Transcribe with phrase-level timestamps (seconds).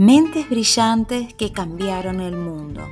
[0.00, 2.88] Mentes brillantes que cambiaron el mundo.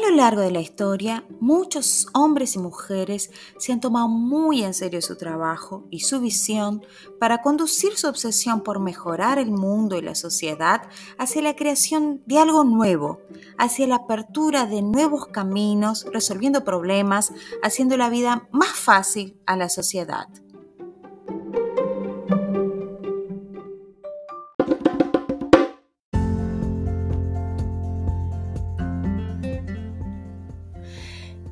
[0.00, 5.02] Lo largo de la historia, muchos hombres y mujeres se han tomado muy en serio
[5.02, 6.82] su trabajo y su visión
[7.18, 10.82] para conducir su obsesión por mejorar el mundo y la sociedad
[11.18, 13.20] hacia la creación de algo nuevo,
[13.58, 17.32] hacia la apertura de nuevos caminos, resolviendo problemas,
[17.62, 20.28] haciendo la vida más fácil a la sociedad.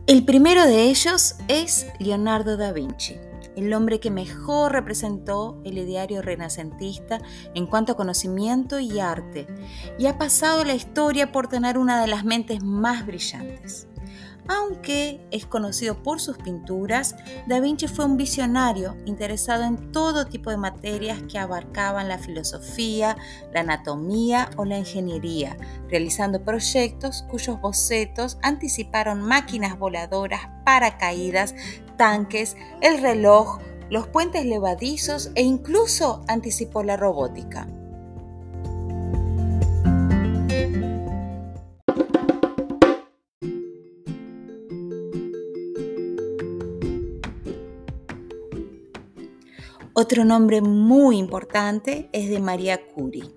[0.09, 3.19] El primero de ellos es Leonardo da Vinci,
[3.57, 7.21] el hombre que mejor representó el ideario renacentista
[7.55, 9.47] en cuanto a conocimiento y arte,
[9.99, 13.87] y ha pasado la historia por tener una de las mentes más brillantes.
[14.49, 17.15] Aunque es conocido por sus pinturas,
[17.47, 23.17] Da Vinci fue un visionario interesado en todo tipo de materias que abarcaban la filosofía,
[23.53, 25.57] la anatomía o la ingeniería,
[25.91, 31.55] realizando proyectos cuyos bocetos anticiparon máquinas voladoras, paracaídas,
[31.99, 33.59] tanques, el reloj,
[33.91, 37.67] los puentes levadizos e incluso anticipó la robótica.
[50.01, 53.35] Otro nombre muy importante es de María Curie.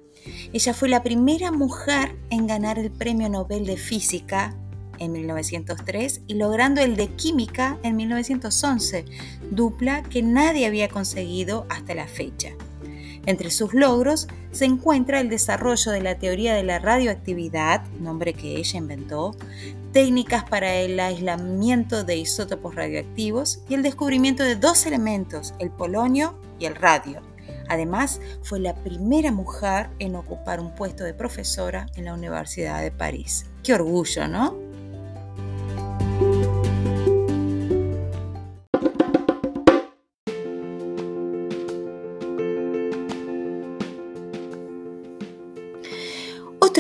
[0.54, 4.56] Ella fue la primera mujer en ganar el Premio Nobel de Física
[5.00, 9.06] en 1903 y logrando el de Química en 1911,
[9.50, 12.52] dupla que nadie había conseguido hasta la fecha.
[13.26, 18.58] Entre sus logros se encuentra el desarrollo de la teoría de la radioactividad, nombre que
[18.58, 19.36] ella inventó,
[19.92, 26.36] técnicas para el aislamiento de isótopos radioactivos y el descubrimiento de dos elementos, el polonio
[26.60, 27.22] y el radio.
[27.70, 32.92] Además, fue la primera mujer en ocupar un puesto de profesora en la Universidad de
[32.92, 33.46] París.
[33.64, 34.71] Qué orgullo, ¿no?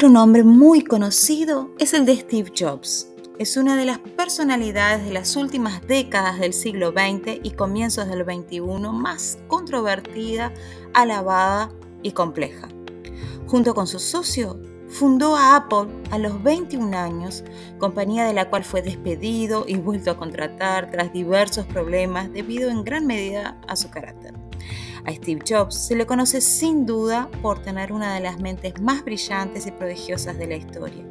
[0.01, 3.07] Otro nombre muy conocido es el de Steve Jobs
[3.37, 8.25] es una de las personalidades de las últimas décadas del siglo XX y comienzos del
[8.25, 10.51] XXI más controvertida,
[10.95, 11.69] alabada
[12.01, 12.67] y compleja.
[13.45, 17.43] Junto con su socio, fundó a Apple a los 21 años,
[17.77, 22.83] compañía de la cual fue despedido y vuelto a contratar tras diversos problemas debido en
[22.83, 24.33] gran medida a su carácter.
[25.05, 29.03] A Steve Jobs se le conoce sin duda por tener una de las mentes más
[29.03, 31.05] brillantes y prodigiosas de la historia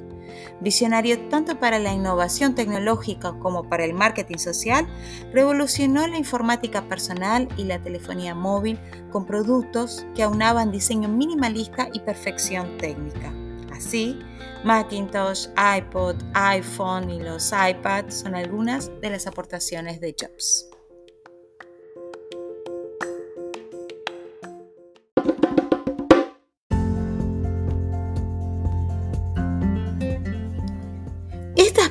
[0.61, 4.87] Visionario tanto para la innovación tecnológica como para el marketing social,
[5.33, 8.79] revolucionó la informática personal y la telefonía móvil
[9.11, 13.33] con productos que aunaban diseño minimalista y perfección técnica.
[13.73, 14.19] Así,
[14.65, 20.69] Macintosh, iPod, iPhone y los iPads son algunas de las aportaciones de Jobs.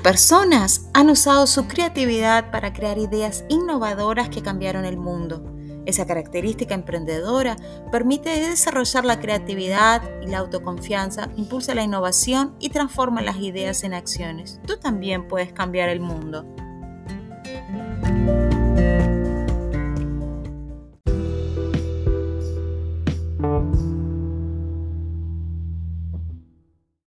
[0.04, 5.44] Personas han usado su creatividad para crear ideas innovadoras que cambiaron el mundo.
[5.86, 7.58] Esa característica emprendedora
[7.92, 13.94] permite desarrollar la creatividad y la autoconfianza, impulsa la innovación y transforma las ideas en
[13.94, 14.62] acciones.
[14.66, 16.46] Tú también puedes cambiar el mundo.